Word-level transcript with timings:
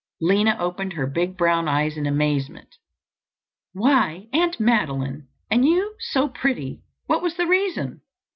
Lina 0.19 0.57
opened 0.59 0.93
her 0.93 1.05
big 1.05 1.37
brown 1.37 1.67
eyes 1.67 1.95
in 1.95 2.07
amazement. 2.07 2.79
"Why, 3.73 4.29
Aunt 4.33 4.59
Madeline! 4.59 5.27
And 5.51 5.63
you 5.63 5.93
so 5.99 6.27
pretty! 6.27 6.81
What 7.05 7.21
was 7.21 7.35
the 7.35 7.45
reason?" 7.45 8.01